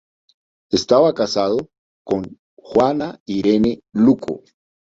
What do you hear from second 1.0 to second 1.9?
casado